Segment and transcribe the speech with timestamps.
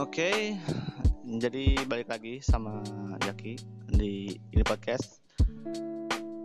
[0.00, 0.56] Oke,
[1.26, 2.80] jadi balik lagi sama
[3.20, 3.54] Jaki
[3.92, 5.20] di ini podcast.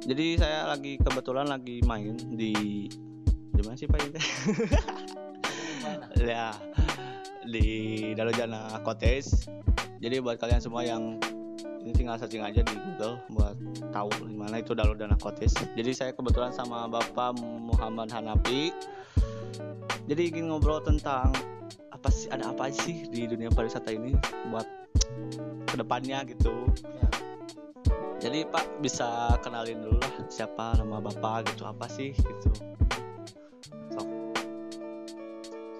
[0.05, 2.53] Jadi saya lagi kebetulan lagi main di
[3.25, 4.21] di mana sih Pak ini?
[6.29, 6.51] ya
[7.47, 7.67] di
[8.17, 9.49] Dalojana Cottage.
[10.01, 11.17] Jadi buat kalian semua yang
[11.85, 13.55] ini tinggal searching aja di Google buat
[13.93, 15.53] tahu di mana itu Dalojana Cottage.
[15.77, 18.73] Jadi saya kebetulan sama Bapak Muhammad Hanafi.
[20.05, 21.33] Jadi ingin ngobrol tentang
[22.05, 24.13] apa sih ada apa sih di dunia pariwisata ini
[24.53, 24.69] buat
[25.65, 26.53] ke depannya gitu.
[26.85, 27.09] Ya.
[28.21, 32.53] jadi Pak bisa kenalin dulu lah siapa nama Bapak gitu apa sih gitu.
[33.89, 34.05] Sok.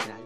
[0.09, 0.17] Ya,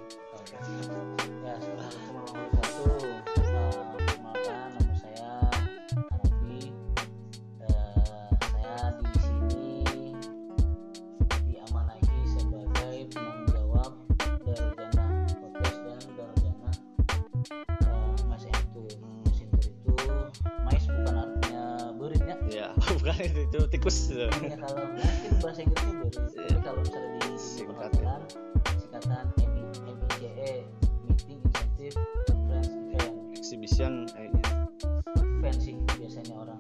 [35.50, 36.60] event sih biasanya orang.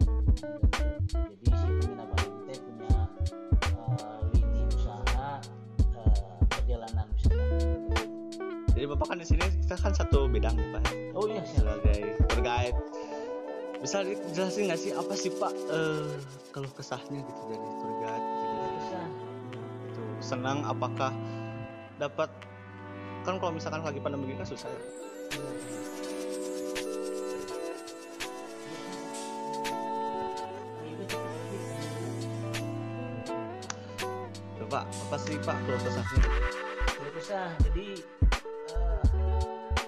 [1.13, 2.97] Jadi si penginapan kita punya
[3.61, 5.29] eh, lini usaha
[5.93, 6.17] eh,
[6.49, 8.01] perjalanan wisata.
[8.73, 10.83] Jadi Bapak kan di sini kita kan satu bidang nih Pak?
[11.13, 12.79] Oh iya sebagai guide.
[13.79, 16.09] Bisa dijelasin nggak sih apa sih Pak eh
[16.49, 18.25] kalau kesahnya gitu jadi tour guide?
[18.25, 19.61] Gitu.
[19.89, 21.13] itu senang apakah
[22.01, 22.31] dapat
[23.21, 24.81] kan kalau misalkan lagi pandemi kan susah ya
[34.89, 36.23] apa sih pak kalau kesahnya
[36.89, 37.87] Tidak bisa jadi
[38.73, 39.01] eh,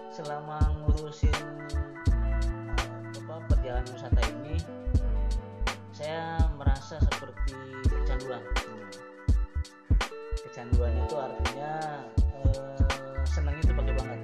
[0.09, 1.37] selama ngurusin
[1.71, 4.55] eh, apa perjalanan wisata ini
[5.91, 7.53] saya merasa seperti
[7.85, 8.41] kecanduan.
[10.41, 11.73] Kecanduan itu artinya
[12.41, 14.19] eh, senang itu pakai banget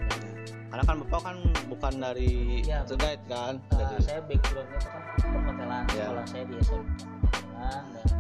[0.68, 1.38] karena kan bapak kan
[1.72, 6.04] bukan dari Iya, tour guide kan Eh, dari saya backgroundnya itu kan perhotelan Iya.
[6.06, 6.84] sekolah saya di SMP
[7.18, 8.17] perhotelan dan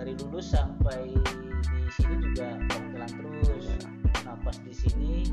[0.00, 1.12] dari lulus sampai
[1.60, 3.64] di sini juga perhotelan terus.
[4.24, 5.28] Nah pas di sini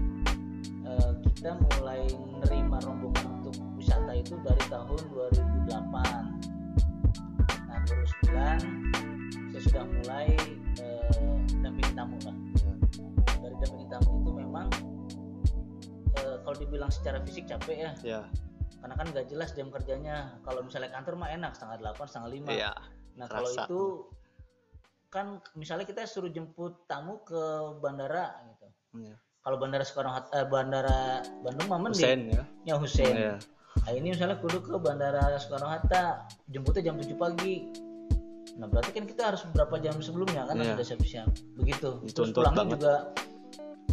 [0.83, 6.51] eh, kita mulai menerima rombongan untuk wisata itu dari tahun 2008
[7.67, 10.35] nah 2009 saya sudah mulai
[10.83, 11.31] eh,
[11.63, 12.35] dampingi tamu lah
[13.39, 14.67] dari dampingi tamu itu memang
[16.19, 17.91] eh, kalau dibilang secara fisik capek ya.
[18.03, 18.21] Ya
[18.77, 20.37] karena kan nggak jelas jam kerjanya.
[20.45, 22.51] Kalau misalnya kantor mah enak setengah delapan setengah lima.
[22.51, 22.71] Iya
[23.17, 23.81] nah kalau itu
[25.07, 27.39] kan misalnya kita suruh jemput tamu ke
[27.79, 28.67] bandara gitu.
[28.97, 29.15] Iya.
[29.39, 31.95] kalau bandara Hatta eh, bandara Bandung mah mending.
[32.03, 32.43] Hussein ya?
[32.67, 33.15] Ya Hussein.
[33.15, 33.35] Iya.
[33.77, 37.71] nah ini misalnya kudu ke bandara Soekarno Hatta jemputnya jam 7 pagi.
[38.59, 40.75] Nah berarti kan kita harus beberapa jam sebelumnya kan Iya.
[40.75, 41.29] harus udah siap-siap.
[41.55, 41.89] Begitu.
[42.03, 42.73] Terus Dituntut pulangnya banget.
[42.75, 42.95] juga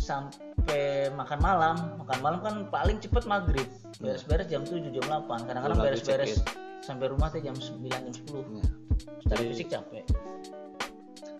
[0.00, 0.82] sampai
[1.14, 1.76] makan malam.
[2.02, 3.68] Makan malam kan paling cepet maghrib.
[4.02, 6.42] Beres-beres jam 7 jam 8 kadang-kadang beres-beres
[6.82, 8.64] sampai rumah teh jam 9 jam 10 Iya.
[9.22, 10.02] secara Jadi- fisik capek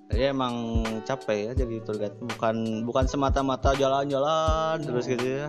[0.04, 0.54] Jadi emang
[1.03, 4.87] capek ya jadi tour guide bukan bukan semata-mata jalan-jalan Iya.
[4.87, 5.48] terus gitu ya.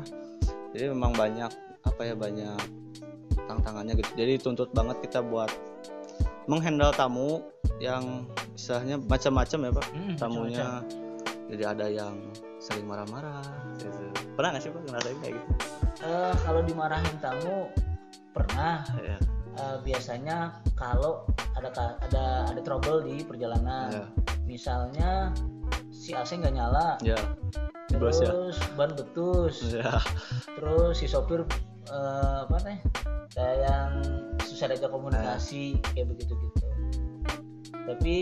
[0.71, 1.51] Jadi memang banyak
[1.81, 2.59] apa ya banyak
[3.45, 4.11] tantangannya gitu.
[4.15, 5.51] Jadi tuntut banget kita buat
[6.45, 7.43] menghandle tamu
[7.77, 10.67] yang istilahnya macam-macam ya pak Hmm, tamunya.
[11.45, 12.15] Jadi ada yang
[12.57, 13.43] sering marah-marah.
[13.77, 14.01] Gitu.
[14.33, 15.47] Pernah nggak sih pak ngerasain kayak gitu?
[16.01, 17.69] Eh, kalau dimarahin tamu
[18.31, 19.19] pernah Ya.
[19.55, 21.23] Eh, biasanya kalau
[21.55, 21.71] ada
[22.03, 24.05] ada ada trouble di perjalanan Ya.
[24.43, 25.31] misalnya
[25.89, 27.15] si AC nggak nyala Ya.
[27.95, 28.27] Bos ya.
[28.27, 30.03] terus ban betus Ya.
[30.59, 31.47] terus si sopir
[31.87, 32.79] eh, apa nih
[33.31, 33.91] kayak yang
[34.43, 36.67] susah diajak komunikasi kayak begitu gitu
[37.87, 38.15] tapi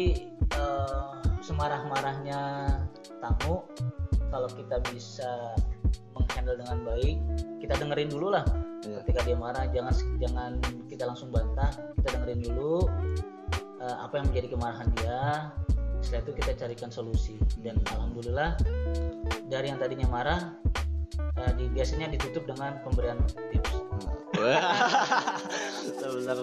[0.53, 1.11] eh,
[1.41, 2.69] semarah-marahnya
[3.17, 3.65] tamu
[4.29, 5.57] kalau kita bisa
[6.13, 7.17] menghandle dengan baik
[7.63, 8.43] kita dengerin dulu lah
[8.83, 8.99] Ya.
[8.99, 10.51] ketika dia marah jangan jangan
[10.91, 11.71] kita langsung bantah
[12.03, 12.83] kita dengerin dulu
[13.79, 15.47] eh, apa yang menjadi kemarahan dia
[16.03, 18.59] setelah itu kita carikan solusi dan alhamdulillah
[19.47, 20.51] dari yang tadinya marah
[21.15, 23.23] eh, di, biasanya ditutup dengan pemberian
[23.55, 23.71] tips
[26.03, 26.35] Benar.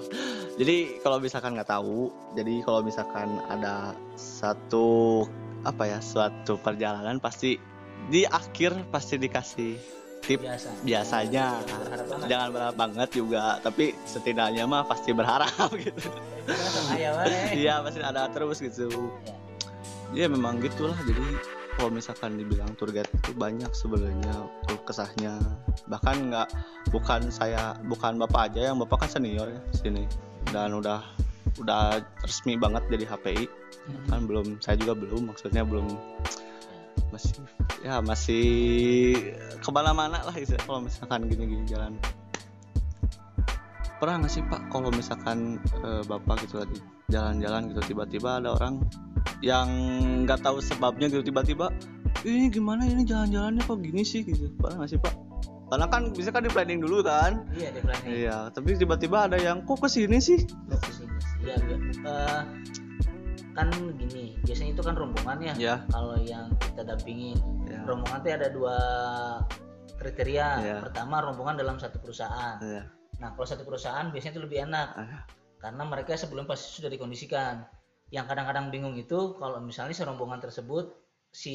[0.56, 5.26] Jadi kalau misalkan nggak tahu, jadi kalau misalkan ada satu
[5.68, 7.60] apa ya suatu perjalanan pasti
[8.08, 9.76] di akhir pasti dikasih
[10.20, 11.46] tip biasa biasanya.
[11.64, 16.08] berharap Jangan berharap banget juga, tapi setidaknya mah pasti berharap gitu.
[16.94, 17.56] Wae.
[17.56, 18.88] Iya pasti ada terus gitu.
[19.26, 19.36] Ya.
[20.10, 21.22] Iya memang gitulah jadi
[21.78, 24.34] kalau misalkan dibilang tour guide itu banyak sebenarnya
[24.84, 25.38] kesahnya
[25.86, 26.48] bahkan nggak
[26.90, 30.04] bukan saya bukan bapak aja yang bapak kan senior ya di sini
[30.50, 31.00] dan udah
[31.62, 33.44] udah resmi banget jadi HPI
[34.10, 35.86] kan belum saya juga belum maksudnya belum
[37.10, 37.34] masih
[37.82, 38.44] ya masih
[39.58, 40.34] ke mana-mana lah
[40.66, 41.98] kalau misalkan gini-gini jalan.
[44.00, 46.78] Pernah nggak sih pak kalau misalkan eh, bapak gitu lagi
[47.12, 48.80] jalan-jalan gitu tiba-tiba ada orang
[49.44, 49.68] yang
[50.24, 51.68] nggak tahu sebabnya gitu tiba-tiba
[52.24, 54.24] ini gimana ini jalan-jalannya kok gini sih?
[54.24, 54.52] gitu.
[54.60, 55.14] Pernah nggak sih pak?
[55.70, 57.46] Karena kan bisa kan di planning dulu kan?
[57.54, 58.10] Iya di planning.
[58.10, 60.42] Iya tapi tiba-tiba ada yang kok ke sini sih?
[60.44, 61.36] Kok ke sini sih?
[61.46, 61.76] Iya, iya.
[62.04, 62.40] Eh,
[63.56, 63.68] kan
[63.98, 65.54] gini, biasanya itu kan rombongan ya.
[65.58, 67.36] ya Kalau yang kita dampingin,
[67.66, 68.76] ya rombongan itu ada dua
[70.00, 70.48] kriteria.
[70.64, 70.76] Iya.
[70.80, 72.56] Pertama, rombongan dalam satu perusahaan.
[72.62, 72.84] ya
[73.20, 75.22] Nah, kalau satu perusahaan biasanya itu lebih enak Ah,
[75.60, 77.68] karena mereka sebelum pasti sudah dikondisikan.
[78.08, 80.96] Yang kadang-kadang bingung itu kalau misalnya serombongan tersebut
[81.30, 81.54] si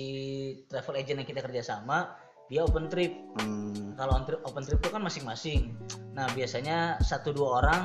[0.71, 2.15] travel agent yang kita kerjasama
[2.47, 3.11] dia open trip.
[3.41, 5.73] hmm, Kalau open trip itu kan masing-masing.
[6.13, 7.83] Nah, biasanya satu dua orang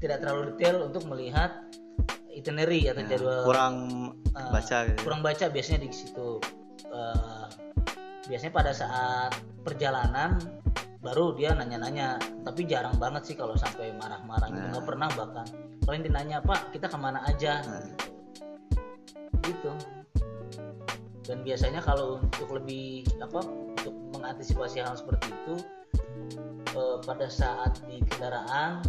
[0.00, 1.52] tidak terlalu detail untuk melihat
[2.32, 3.74] itinerary atau ya, jadwal kurang
[4.32, 6.40] eh, baca gitu kurang baca biasanya di situ.
[6.88, 7.46] Eh,
[8.26, 9.32] biasanya pada saat
[9.62, 10.40] perjalanan
[11.02, 12.14] baru dia nanya-nanya,
[12.46, 14.62] tapi jarang banget sih kalau sampai marah-marah gitu.
[14.62, 14.70] Nah.
[14.70, 15.46] Nggak pernah bahkan.
[15.82, 17.58] Paling dinanya Pak, kita ke mana aja?
[17.66, 17.90] Nah,
[19.42, 19.74] gitu
[21.26, 25.54] dan biasanya kalau untuk lebih apa untuk mengantisipasi hal seperti itu
[26.74, 28.82] eh, pada saat di kendaraan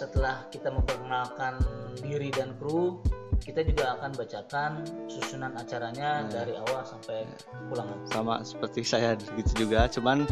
[0.00, 1.60] setelah kita memperkenalkan
[2.00, 3.04] diri dan kru
[3.40, 4.70] kita juga akan bacakan
[5.08, 6.32] susunan acaranya Hmm.
[6.32, 7.28] dari awal sampai
[7.68, 7.88] pulang.
[8.08, 10.24] Sama seperti saya gitu juga cuman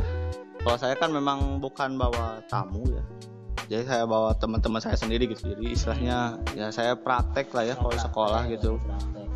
[0.64, 3.04] kalau saya kan memang bukan bawa tamu ya.
[3.68, 7.92] Jadi saya bawa teman-teman saya sendiri gitu jadi istilahnya ya saya praktek lah ya kalau
[7.92, 8.80] sekolah gitu.
[8.80, 9.28] Praktek.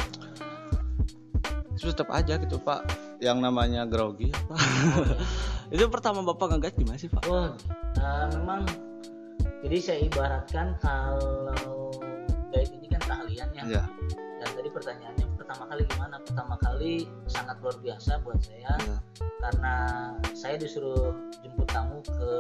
[1.77, 2.81] terus tetap aja gitu pak.
[3.21, 4.57] Yang namanya grogi apa
[5.75, 7.23] itu pertama bapak ngegas gimana sih pak?
[7.27, 7.51] Oh,
[7.99, 8.67] eh, memang
[9.63, 11.95] jadi saya ibaratkan kalau
[12.51, 13.65] guide ini kan keahlian ya.
[13.81, 13.85] ya
[14.43, 16.17] Dan tadi pertanyaannya pertama kali gimana?
[16.27, 18.99] Pertama kali sangat luar biasa buat saya ya
[19.43, 19.75] karena
[20.39, 21.11] saya disuruh
[21.43, 22.31] jemput tamu ke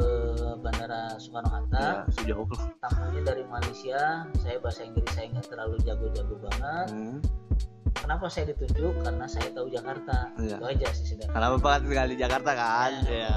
[0.63, 1.87] Bandara Soekarno ya Hatta.
[2.15, 2.47] sejauh
[2.79, 4.27] Tamunya dari Malaysia.
[4.39, 6.87] Saya bahasa Inggris saya nggak terlalu jago-jago banget.
[6.95, 7.19] hmm.
[7.99, 9.03] Kenapa saya ditunjuk?
[9.03, 10.31] Karena saya tahu Jakarta.
[10.39, 10.59] Iya.
[10.59, 11.27] Itu aja sih sudah.
[11.31, 13.35] karena bapak tinggal di Jakarta kan ya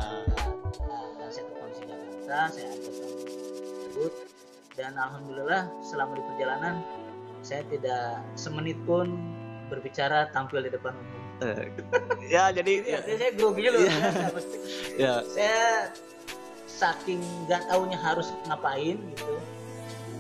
[1.18, 3.15] Dan saya tahu kondisi Jakarta, saya ajak
[3.96, 4.12] tersebut.
[4.76, 6.84] Dan alhamdulillah selama di perjalanan
[7.40, 9.16] saya tidak semenit pun
[9.72, 11.24] berbicara tampil di depan umum.
[11.48, 11.68] Eh,
[12.28, 13.80] ya jadi Ya, saya grogi loh.
[13.80, 13.96] Iya.
[15.04, 15.64] ya saya
[16.68, 19.36] saking nggak taunya harus ngapain gitu.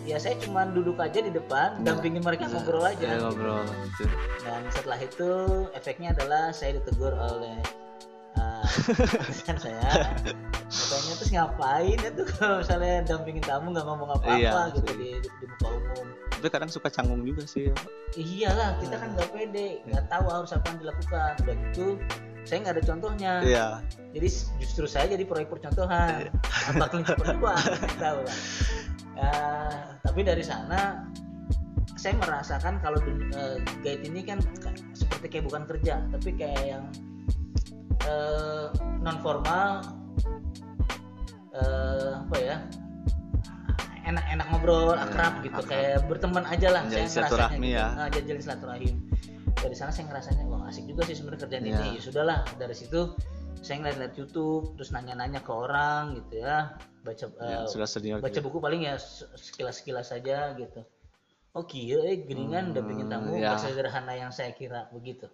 [0.06, 1.92] Ya saya cuma duduk aja di depan, Iya.
[1.92, 3.28] dampingin mereka ngobrol ya aja.
[3.28, 4.04] ngobrol gitu.
[4.39, 5.31] Dan setelah itu
[5.75, 7.60] efeknya adalah saya ditegur oleh
[9.48, 9.80] kan saya
[10.66, 15.30] katanya terus ngapain itu kalau misalnya dampingin tamu nggak ngomong apa-apa Iya, gitu di, di,
[15.30, 16.06] di muka umum.
[16.36, 17.75] Tapi kadang suka canggung juga sih ya,
[18.16, 21.31] iyalah kita kan nggak pede nggak tahu harus apa yang dilakukan.
[21.42, 21.86] Udah gitu
[22.45, 23.33] saya nggak ada contohnya.
[23.42, 23.68] Iya.
[24.13, 24.27] Jadi
[24.62, 26.30] justru saya jadi proyek percontohan
[26.69, 27.57] apa kelinci perempuan
[28.04, 28.38] tahu lah.
[29.16, 29.33] Ya,
[30.04, 31.07] tapi dari sana
[31.95, 33.00] saya merasakan kalau
[33.33, 36.83] eh, guide ini kan ka- seperti kayak bukan kerja tapi kayak yang
[39.00, 39.81] non formal
[42.21, 42.57] apa ya
[44.06, 45.71] enak-enak ngobrol Ya, akrab gitu akrab.
[45.71, 47.78] kayak berteman aja lah Menjalin saya silaturahmi gitu.
[47.80, 47.85] ya.
[47.92, 48.95] Nah, jadi silaturahim
[49.56, 51.74] dari sana saya ngerasanya wah asik juga sih sebenarnya kerjaan Ya.
[51.74, 53.02] ini ya sudahlah dari situ
[53.57, 58.30] saya ngeliat-liat YouTube terus nanya-nanya ke orang gitu ya baca Ya, eh, sudah senior baca
[58.31, 58.45] gitu.
[58.45, 60.85] buku paling ya se- sekilas-sekilas saja gitu
[61.52, 63.57] oh iya eh geningan Hmm, dampingin tamu ya.
[63.57, 65.26] sederhana yang saya kira begitu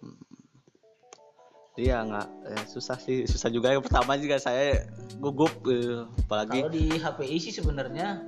[1.72, 3.72] Iya nggak ya, susah sih susah juga.
[3.72, 4.84] Yang pertama juga saya
[5.16, 6.04] gugup gitu.
[6.26, 8.20] apalagi kalau di HPI sih sebenarnya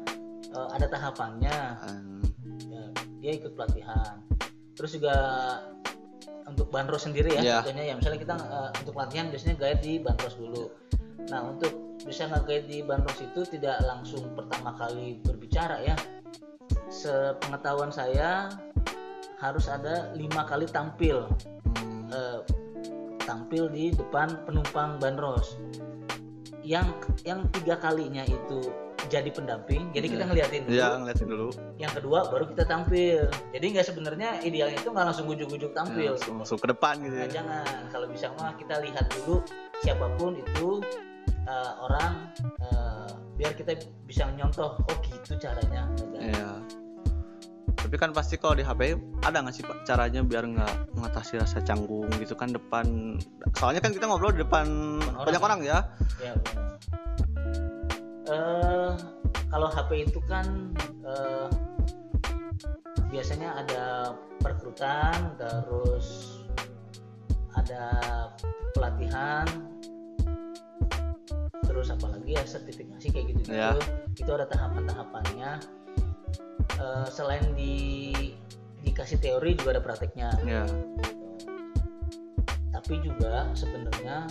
[0.49, 1.57] eh, ada tahapannya.
[1.89, 2.13] Em,
[2.71, 2.87] Ya,
[3.21, 4.21] dia ikut pelatihan.
[4.77, 5.15] Terus juga
[6.45, 7.57] untuk bandros sendiri ya Iya.
[7.61, 10.65] contohnya ya misalnya kita eh, untuk latihan biasanya guide di bandros dulu.
[11.33, 11.73] Nah untuk
[12.05, 15.97] bisa nge-guide di bandros itu tidak langsung pertama kali berbicara ya.
[16.89, 18.49] Sepengetahuan saya
[19.41, 21.27] harus ada lima kali tampil.
[21.27, 21.84] Hmm, eh,
[23.35, 25.59] tampil di depan penumpang bandros.
[26.63, 26.87] Yang
[27.27, 28.71] yang tiga kalinya itu
[29.05, 30.29] jadi pendamping jadi kita Iya.
[30.33, 30.73] ngeliatin dulu.
[30.73, 31.49] Iya ngeliatin dulu.
[31.77, 33.21] Yang kedua baru kita tampil.
[33.53, 37.13] Jadi nggak sebenarnya idealnya itu nggak langsung ujuk-ujuk Ya, tampil langsung, langsung ke depan gitu
[37.13, 37.29] Nah, ya.
[37.29, 37.81] jangan.
[37.93, 39.45] Kalau bisa mah kita lihat dulu
[39.83, 40.69] siapa pun itu
[41.45, 43.77] eh, orang eh, biar kita
[44.09, 45.85] bisa nyontoh oh gitu caranya.
[46.17, 46.64] Iya.
[47.85, 48.97] Tapi kan pasti kalau di HP
[49.29, 53.21] ada nggak sih pak caranya biar nggak mengatasi rasa canggung gitu kan depan
[53.61, 54.65] soalnya kan kita ngobrol di depan
[55.05, 55.27] orang.
[55.29, 55.79] banyak orang ya
[56.17, 56.33] ya.
[58.25, 58.91] Eh,
[59.53, 60.73] kalau HP itu kan
[61.05, 61.49] eh,
[63.13, 66.41] biasanya ada perekrutan terus
[67.53, 67.85] ada
[68.73, 69.45] pelatihan
[71.69, 73.77] terus apalagi ya sertifikasi kayak gitu gitu Ya.
[74.17, 75.61] itu ada tahapan-tahapannya
[76.75, 78.11] Eh, selain di
[78.83, 80.65] dikasih teori juga ada prakteknya ya
[82.69, 84.29] tapi juga sebenarnya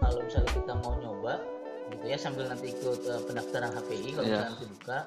[0.00, 1.38] kalau misalnya kita mau nyoba
[1.92, 4.98] gitu ya sambil nanti ikut eh, pendaftaran HPI kalau misalnya nanti buka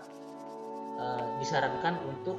[0.96, 2.38] eh, disarankan untuk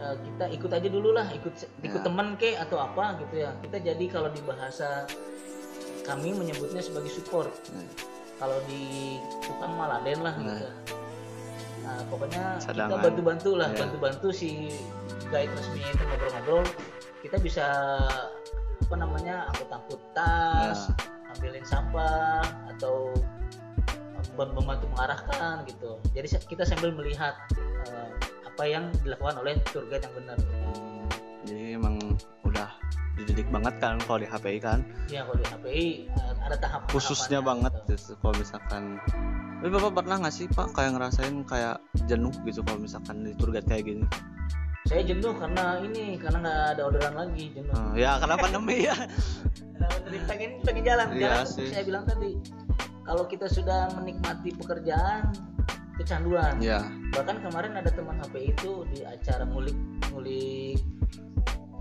[0.00, 2.04] eh, kita ikut aja dulu lah ikut ikut Ya.
[2.04, 5.06] teman ke atau apa gitu ya kita jadi kalau di bahasa
[6.02, 7.84] kami menyebutnya sebagai support Ya.
[8.40, 10.42] kalau di tukang maladen lah Nah.
[10.50, 10.66] gitu
[11.84, 13.00] nah pokoknya kita Cadangan.
[13.02, 13.78] bantu-bantu lah Iya.
[13.78, 14.72] bantu-bantu si
[15.26, 16.64] guide resminya itu ngobrol-ngobrol
[17.20, 17.66] kita bisa
[18.80, 20.96] apa namanya angkut-angkut tas Nah.
[21.30, 23.10] ambilin sampah atau
[24.34, 27.34] mem- membantu mengarahkan gitu jadi kita sambil melihat
[27.84, 28.08] eh,
[28.44, 30.38] apa yang dilakukan oleh tour guide yang benar
[31.44, 31.98] jadi emang
[32.42, 32.70] udah
[33.14, 37.38] dididik banget kan kalau di HPI kan ya kalau di HPI eh, ada tahap khususnya
[37.40, 38.98] banget gitu, kalau misalkan
[39.60, 43.50] tapi bapak pernah nggak sih pak kayak ngerasain kayak jenuh gitu kalau misalkan di tour
[43.54, 44.04] guide kayak gini?
[44.84, 47.72] Saya jenuh karena ini karena nggak ada orderan lagi jenuh.
[47.96, 48.96] Eh, ya karena pandemi ya?
[49.74, 49.90] Nah,
[50.24, 51.68] pengen pengen jalan Iya jalan sih.
[51.68, 52.40] saya bilang tadi.
[53.04, 55.28] Kalau kita sudah menikmati pekerjaan
[56.00, 56.56] kecanduan.
[56.56, 59.76] Ya bahkan kemarin ada teman HP itu di acara ngulik
[60.10, 60.80] ngulik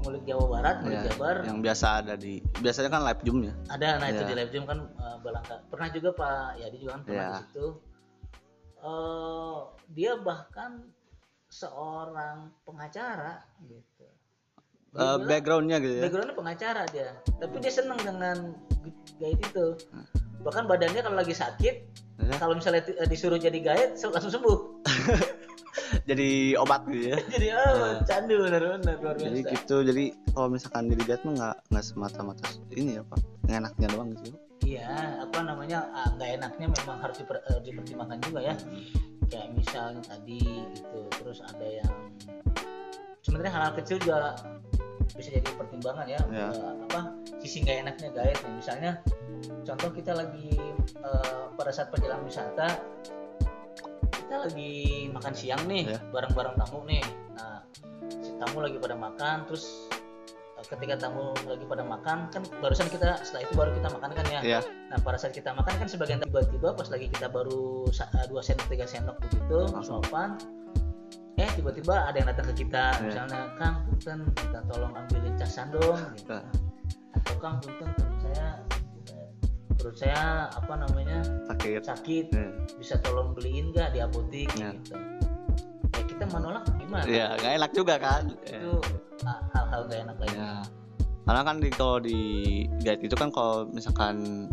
[0.03, 1.35] ngulik Jawa Barat ngulik ya, Jabar.
[1.43, 3.53] yang biasa ada di biasanya kan live zoom ya?
[3.69, 4.27] Ada nah itu Iya.
[4.27, 7.31] di live zoom kan eh, Balangka pernah juga Pak Yadi juga kan pernah Iya.
[7.31, 7.67] di situ.
[8.77, 9.57] Eh,
[9.89, 10.71] dia bahkan
[11.47, 14.03] seorang pengacara gitu.
[14.91, 16.03] Dia Eh, bilang- backgroundnya gitu ya?
[16.03, 17.09] Backgroundnya pengacara dia.
[17.39, 18.37] Tapi dia seneng dengan
[19.15, 19.67] guide itu.
[20.43, 21.75] Bahkan badannya kalau lagi sakit
[22.19, 22.35] Ya.
[22.37, 23.57] kalau misalnya disuruh jadi
[23.95, 24.57] se- langsung sembuh
[26.03, 27.17] jadi obat gitu ya.
[27.33, 29.51] Jadi ah candu benar-benar luar jadi biasa.
[29.55, 33.19] gitu jadi kalau misalkan jadi guide mah nggak nggak semata-mata ini ya pak.
[33.47, 34.29] Enaknya doang gitu.
[34.63, 38.55] Iya apa namanya ah, nggak enaknya memang harus diper- eh, dipertimbangkan juga ya.
[39.27, 40.39] Kayak misalnya tadi
[40.71, 41.91] gitu terus ada yang
[43.23, 44.35] sebenarnya hal-hal kecil juga
[45.13, 46.49] bisa jadi pertimbangan ya, Ya.
[46.49, 48.91] Eh, apa sisi nggak enaknya guide Nah, misalnya
[49.61, 50.49] contoh kita lagi
[50.97, 52.81] eh, pada saat perjalanan wisata
[54.33, 54.73] kita lagi
[55.13, 56.01] makan siang nih Ya.
[56.09, 57.05] bareng-bareng tamu nih
[57.37, 57.61] nah
[58.09, 59.85] si tamu lagi pada makan terus
[60.57, 64.25] eh, ketika tamu lagi pada makan kan barusan kita setelah itu baru kita makan kan
[64.33, 64.59] ya ya
[64.89, 68.65] Nah pada saat kita makan kan sebagian tiba-tiba pas lagi kita baru eh, dua sendok
[68.73, 70.01] tiga sendok begitu Langsung.
[70.01, 70.33] suapan,
[71.37, 73.05] eh tiba-tiba ada yang datang ke kita, Iya.
[73.05, 76.33] misalnya Kang Punten kita tolong ambilin casan dong, gitu.
[76.33, 76.45] Nah.
[77.13, 77.89] atau Kang Punten
[79.83, 82.47] perut saya apa namanya sakit sakit, Ya.
[82.79, 84.71] bisa tolong beliin nggak di apotik Iya.
[84.79, 84.95] gitu.
[85.91, 87.03] Ya kita menolak gimana?
[87.05, 88.79] ya nggak enak juga kan Itu
[89.51, 90.35] hal-hal gak enak lagi.
[90.35, 90.63] Ya.
[91.23, 92.19] Karena kan di kalau di
[92.79, 94.47] guide itu kan kalau misalkan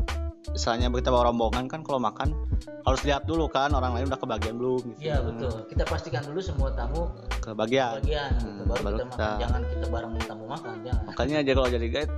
[0.50, 2.34] misalnya kita bawa rombongan kan kalau makan
[2.82, 4.98] harus lihat dulu kan orang lain udah kebagian belum gitu.
[5.00, 5.62] Iya betul.
[5.70, 7.06] Kita pastikan dulu semua tamu
[7.38, 8.02] Kebagian.
[8.02, 8.50] bagian, gitu.
[8.50, 9.14] Hmm, baru, baru kita, makan.
[9.14, 11.04] kita- Jangan kita bareng tamu makan, jangan.
[11.06, 12.12] Makanya aja kalau jadi guide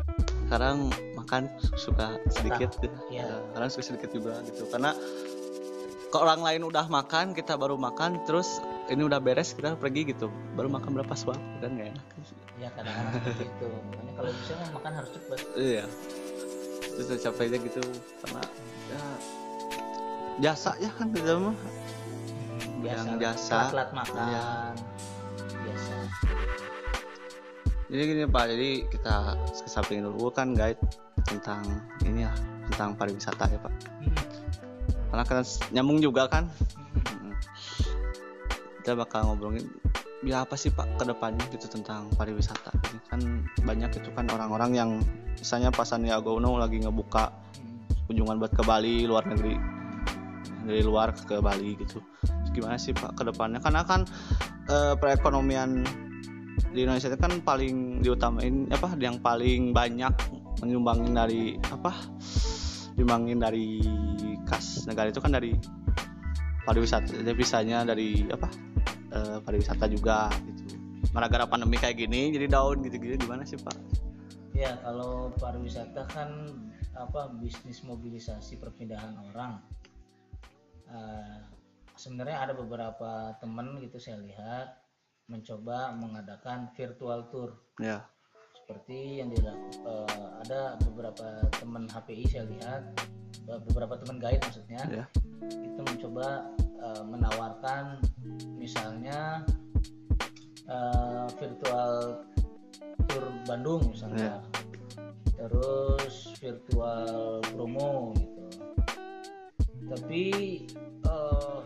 [0.49, 0.77] sekarang
[1.23, 1.47] makan
[1.79, 2.75] suka sedikit.
[3.09, 4.67] Ya, Karena suka sedikit juga gitu.
[4.69, 4.91] Karena
[6.11, 8.61] kalau orang lain udah makan, kita baru makan terus
[8.91, 10.29] ini udah beres kita pergi gitu.
[10.59, 12.07] Baru makan berapa suap kan nggak enak.
[12.61, 13.67] Ya kadang-kadang seperti itu.
[13.71, 15.39] Makanya kalau bisa makan harus cepat.
[15.57, 15.85] Iya.
[16.93, 17.81] Terus capeknya gitu
[18.21, 18.43] karena
[18.93, 19.01] ya
[20.41, 21.57] jasa ya kan kita mah
[22.83, 23.07] Biasa.
[23.07, 23.59] Yang jasa.
[23.71, 24.27] Telat makan.
[24.27, 24.45] Iya.
[25.63, 25.95] Biasa.
[27.93, 29.15] Jadi gini pak jadi kita
[29.69, 30.81] kesampingin dulu kan guide
[31.29, 31.61] tentang
[32.09, 32.33] ini ya
[32.73, 34.17] tentang pariwisata ya pak Hmm.
[35.13, 35.45] karena kan
[35.77, 37.29] nyambung juga kan Hmm.
[37.29, 37.35] Mm.
[38.81, 39.69] kita bakal ngobrolin
[40.25, 43.21] ya apa sih pak ke depannya gitu tentang pariwisata ini kan
[43.61, 44.91] banyak itu kan orang-orang yang
[45.37, 48.09] misalnya pas Sandiaga Uno lagi ngebuka Hmm.
[48.09, 49.55] kunjungan buat ke Bali luar negeri
[50.65, 52.01] dari luar ke Bali gitu
[52.57, 54.09] gimana sih pak ke depannya karena kan
[54.69, 55.85] eh, perekonomian
[56.73, 60.13] di Indonesia itu kan paling diutamain apa yang paling banyak
[60.65, 61.93] menyumbangin dari apa
[62.97, 63.81] nyumbangin dari
[64.49, 65.57] kas negara itu kan dari
[66.65, 68.49] pariwisata devisanya dari apa
[69.13, 70.81] eh, pariwisata juga gitu.
[71.13, 73.77] Gara-gara pandemi kayak gini jadi daun gitu-gitu gimana sih pak?
[74.57, 76.53] Ya kalau pariwisata kan
[76.93, 79.61] apa bisnis mobilisasi perpindahan orang.
[80.89, 81.41] Eh,
[81.97, 84.82] sebenarnya ada beberapa teman gitu saya lihat
[85.33, 87.57] mencoba mengadakan virtual tour.
[87.81, 88.05] Ya.
[88.53, 90.07] Seperti yang dilakukan
[90.45, 92.83] ada beberapa teman HPI saya lihat
[93.49, 95.05] eh, beberapa teman guide maksudnya ya.
[95.65, 98.05] itu mencoba eh, menawarkan
[98.61, 99.43] misalnya
[100.69, 102.23] eh, virtual
[103.09, 104.45] tour Bandung misalnya.
[105.33, 108.69] Terus virtual promo gitu.
[109.91, 110.25] Tapi
[111.03, 111.59] eh,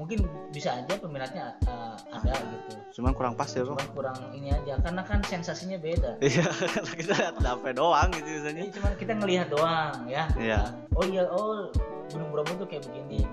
[0.00, 2.72] mungkin bisa aja peminatnya eh, ada gitu.
[2.96, 6.16] Cuman kurang pas ya cuma bang kurang ini aja karena kan sensasinya beda.
[6.24, 6.48] Iya
[6.98, 8.60] kita lihat HP doang gitu biasanya.
[8.64, 10.24] Ini cuma kita ngelihat doang ya.
[10.40, 10.60] Iya.
[10.96, 11.68] oh iya oh
[12.08, 13.28] gunung bromo tuh kayak begini.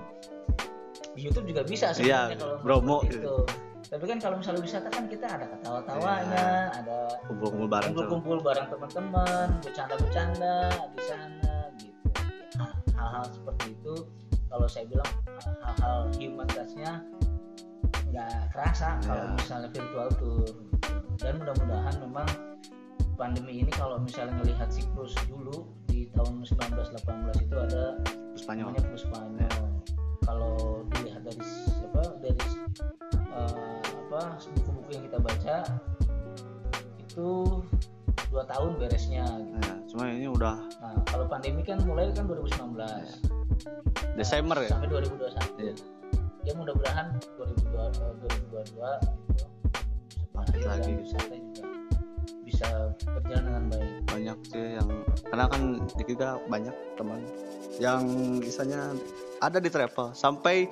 [1.16, 3.24] Di YouTube juga bisa Iya, sebenarnya kalau Bromo seperti gitu.
[3.24, 6.46] itu tapi kan kalau misalnya wisata kan kita ada ketawa-tawanya
[6.76, 10.56] ada kumpul-kumpul bareng kumpul-kumpul bareng teman-teman bercanda-bercanda
[10.92, 11.96] di sana gitu.
[12.60, 13.94] Hal- hal-hal seperti itu
[14.48, 15.08] kalau saya bilang
[15.62, 17.04] hal-hal human touch-nya
[18.08, 19.36] nggak kerasa kalau Iya.
[19.36, 20.48] misalnya virtual tour
[21.20, 22.28] dan mudah-mudahan memang
[23.14, 27.98] pandemi ini kalau misalnya melihat siklus dulu di tahun 1918 itu ada
[28.38, 28.70] Spanyol.
[28.70, 29.62] namanya flu Spanyol.
[30.22, 30.54] Kalau
[30.94, 31.42] dilihat dari
[31.84, 32.42] apa dari
[33.12, 34.20] eh, apa
[34.54, 35.56] buku-buku yang kita baca
[37.02, 37.28] itu
[38.28, 39.24] dua tahun beresnya.
[39.26, 39.56] Gitu.
[39.66, 42.78] ya, cuma ini udah nah kalau pandemi kan mulai kan 2019
[44.14, 44.70] Desember ya?
[44.72, 45.74] Sampai 2021 Iya.
[46.46, 47.90] ya mudah-mudahan 2022 eh,
[48.24, 48.88] 2022
[50.48, 50.92] gitu lagi.
[51.02, 51.62] wisata juga.
[52.46, 52.68] Bisa
[53.04, 53.92] berjalan dengan baik.
[54.08, 54.88] Banyak sih yang
[55.28, 57.20] karena kan di kita banyak teman
[57.78, 58.02] yang
[58.40, 58.96] misalnya
[59.38, 60.66] ada di travel sampai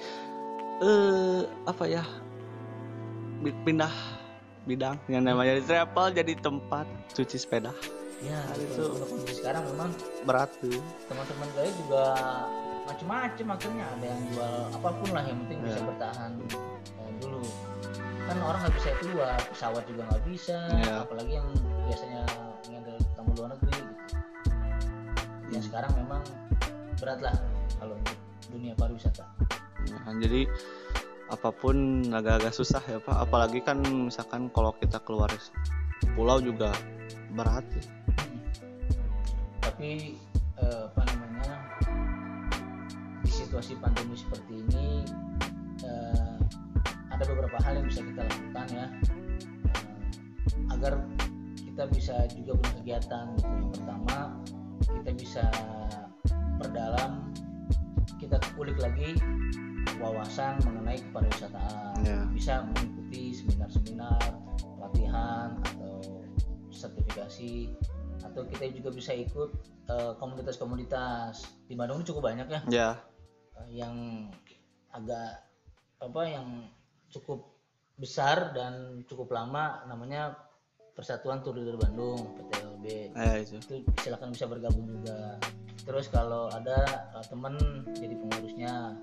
[0.83, 2.03] eh apa ya
[3.63, 3.93] pindah
[4.67, 7.71] bidang yang namanya di travel jadi tempat cuci sepeda.
[8.25, 8.85] Ya Nah, itu
[9.37, 9.93] sekarang memang
[10.25, 12.05] berat tuh teman-teman saya juga
[12.87, 15.85] macam-macam akhirnya ada yang jual apa pun lah yang penting bisa Ya.
[15.85, 17.43] bertahan eh, dulu
[18.27, 20.95] kan orang nggak bisa keluar pesawat juga nggak bisa Ya.
[21.03, 21.49] apalagi yang
[21.85, 22.23] biasanya
[22.67, 23.95] ngambil tamu luar negeri gitu.
[25.47, 25.69] yang Hmm.
[25.69, 26.23] sekarang memang
[26.97, 27.37] berat lah
[27.77, 29.27] kalau untuk dunia pariwisata
[29.87, 30.51] Nah, jadi
[31.29, 35.31] apa pun agak-agak susah ya pak apalagi kan misalkan kalau kita keluar
[36.15, 36.75] pulau juga
[37.33, 37.85] berat ya.
[39.61, 40.19] tapi
[40.57, 41.26] eh, apa namanya
[43.57, 44.89] situasi pandemi seperti ini
[45.81, 46.37] eh,
[47.09, 48.87] ada beberapa hal yang bisa kita lakukan ya.
[49.73, 49.97] Eh,
[50.77, 50.93] agar
[51.65, 53.25] kita bisa juga punya kegiatan.
[53.33, 53.49] Gitu.
[53.49, 54.17] yang pertama
[54.85, 55.45] kita bisa
[56.61, 57.33] perdalam
[58.21, 59.17] kita kulik lagi
[60.05, 62.05] wawasan mengenai kepariwisataan.
[62.05, 62.29] Ya.
[62.29, 64.21] bisa mengikuti seminar-seminar
[64.77, 66.21] pelatihan atau
[66.69, 67.73] sertifikasi
[68.21, 69.49] atau kita juga bisa ikut
[69.89, 71.41] eh, komunitas-komunitas.
[71.65, 72.61] Di Bandung ini cukup banyak ya.
[72.69, 73.16] Eh,
[73.73, 74.29] yang
[74.93, 75.45] agak
[76.01, 76.69] apa yang
[77.09, 77.45] cukup
[77.97, 80.37] besar dan cukup lama namanya
[80.97, 82.85] Persatuan Tour Leader Bandung PTLB
[83.17, 85.41] eh itu itu silakan bisa bergabung juga.
[85.87, 87.57] Terus kalau ada uh, teman
[87.95, 88.97] jadi pengurusnya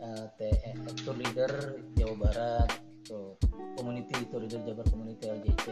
[0.00, 1.50] uh, T- eh, tour leader
[1.98, 2.68] Jawa Barat
[3.04, 3.36] tuh
[3.76, 5.66] community tour leader Jabar community LJC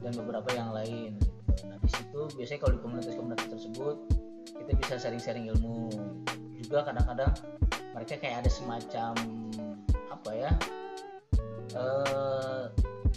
[0.00, 1.66] dan beberapa yang lain gitu.
[1.66, 3.96] nah di situ biasanya kalau di komunitas-komunitas tersebut
[4.56, 5.90] kita bisa sharing-sharing ilmu
[6.66, 7.32] juga kadang-kadang
[7.94, 9.14] mereka kayak ada semacam
[10.10, 10.50] apa ya
[11.78, 12.64] eh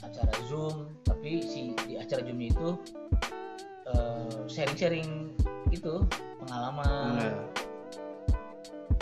[0.06, 2.70] acara zoom tapi si di acara zoomnya itu
[3.90, 5.34] eh, sharing-sharing
[5.70, 5.94] itu
[6.42, 7.14] pengalaman.
[7.20, 7.34] Ya.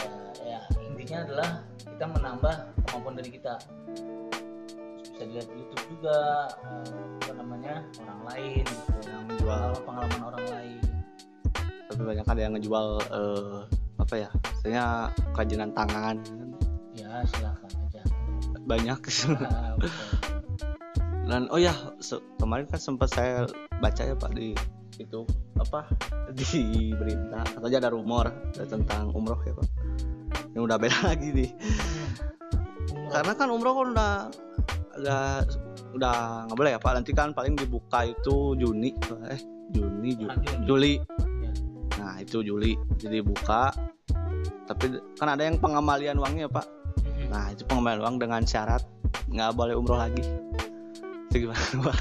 [0.03, 2.53] ya, ya, intinya adalah kita menambah
[2.87, 3.55] kemampuan dari kita.
[4.99, 6.19] Bisa dilihat di YouTube juga
[6.65, 10.81] eh, apa namanya orang lain gitu yang jual pengalaman pengalaman orang lain.
[11.87, 13.59] Tapi banyak ada yang ngejual eh,
[14.07, 14.85] apa ya misalnya
[15.35, 16.15] kerajinan tangan.
[16.95, 18.01] Ya silahkan aja.
[18.63, 18.99] Banyak.
[21.27, 21.75] Nah, dan oh ya
[22.39, 23.43] kemarin kan sempat saya
[23.83, 24.55] baca ya pak di
[24.95, 25.27] itu
[25.59, 25.83] apa
[26.31, 29.67] di berita katanya ada rumor tentang umroh ya pak.
[30.55, 31.51] Yang udah beda lagi nih.
[32.95, 33.11] Umroh.
[33.11, 34.11] karena kan umroh kan udah
[34.95, 35.51] agak
[35.99, 36.15] udah
[36.47, 36.91] nggak boleh ya pak.
[36.95, 38.95] Nanti kan paling dibuka itu Juni
[39.27, 39.41] eh
[39.75, 40.63] Juni Ju-.
[40.63, 40.95] Juli.
[41.43, 41.51] Ya.
[41.99, 42.79] nah itu Juli.
[42.95, 43.75] Jadi buka
[44.67, 46.67] tapi kan ada yang pengembalian uangnya pak.
[47.03, 47.31] Mm-mm.
[47.31, 48.83] nah itu pengembalian uang dengan syarat
[49.31, 50.23] nggak boleh umroh lagi.
[51.31, 51.97] Itu gimana pak?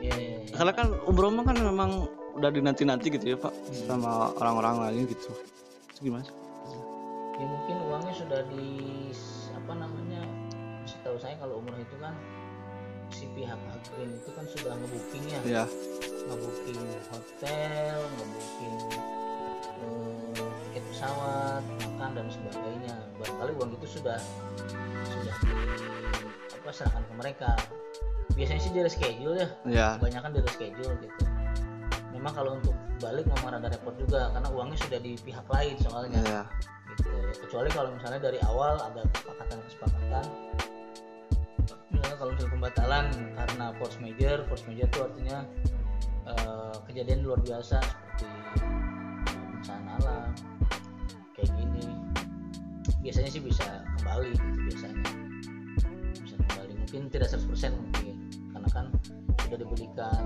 [0.00, 0.54] Iya, iya, iya.
[0.58, 3.54] karena kan umroh kan memang udah dinanti-nanti gitu ya pak
[3.86, 5.30] sama orang-orang lain gitu.
[5.94, 6.26] Itu gimana
[7.40, 8.68] ya mungkin uangnya sudah di
[9.56, 10.20] apa namanya
[10.84, 12.12] setahu saya kalau umroh itu kan
[13.08, 15.40] si pihak agen itu kan sudah ngebooking ya.
[15.48, 15.64] Ya
[16.28, 18.76] ngebooking hotel ngebooking
[19.80, 22.96] eh, tiket pesawat makan dan sebagainya.
[23.20, 24.18] Barangkali uang itu sudah
[25.08, 25.54] sudah di
[26.56, 27.50] apa serahkan ke mereka.
[28.36, 29.48] Biasanya sih di reschedule ya.
[29.66, 31.24] Ya kebanyakan di reschedule gitu.
[32.16, 36.20] Memang kalau untuk balik memang rada repot juga karena uangnya sudah di pihak lain soalnya.
[36.24, 36.42] Ya
[36.96, 37.08] gitu.
[37.08, 37.32] Ya.
[37.46, 40.24] kecuali kalau misalnya dari awal ada kesepakatan kesepakatan.
[41.90, 45.38] Misalnya kalau misalnya pembatalan karena force major force major itu artinya
[46.28, 47.78] eh, kejadian luar biasa
[53.00, 53.64] biasanya sih bisa
[53.96, 54.96] kembali gitu biasanya
[56.14, 58.14] bisa kembali mungkin tidak 100% mungkin
[58.50, 58.86] karena kan
[59.40, 60.22] sudah diberikan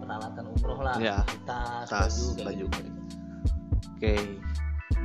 [0.00, 1.22] peralatan umroh lah Ya.
[1.44, 2.66] tas, Tas, baju baju.
[2.66, 2.90] gitu.
[3.94, 4.14] oke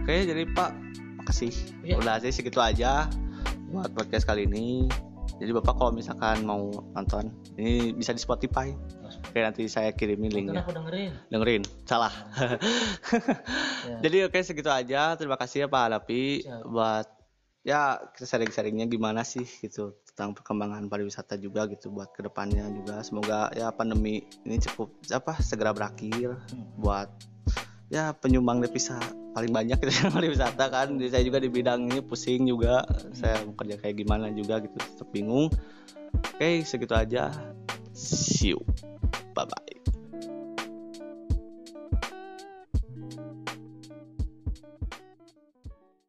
[0.02, 0.72] oke jadi pak
[1.20, 1.54] makasih
[1.84, 2.00] Iya.
[2.00, 3.06] udah sih segitu aja
[3.70, 4.88] buat podcast kali ini
[5.36, 7.28] jadi bapak kalau misalkan mau nonton
[7.60, 8.72] ini bisa di Spotify.
[9.28, 10.64] Oke nanti saya kirimin linknya.
[10.64, 11.12] aku dengerin.
[11.28, 11.64] Dengerin.
[11.84, 12.14] Salah.
[13.86, 13.98] Ya.
[14.08, 15.20] jadi oke segitu aja.
[15.20, 16.64] Terima kasih ya Pak Hadapi Siap.
[16.72, 17.08] buat
[17.66, 20.00] ya kita sharing-sharingnya gimana sih gitu.
[20.08, 23.04] Tentang perkembangan pariwisata juga gitu buat ke depannya juga.
[23.04, 26.66] Semoga ya pandemi ini cukup apa segera berakhir Hmm.
[26.80, 27.10] buat
[27.90, 28.98] ya penyumbang devisa
[29.36, 30.96] paling banyak gitu pariwisata kan.
[30.96, 32.88] Jadi saya juga di bidang ini pusing juga.
[33.12, 35.52] Saya kerja kayak gimana juga gitu tetap bingung.
[36.36, 37.30] Oke segitu aja.
[37.92, 38.60] See you.
[39.36, 39.65] Bye bye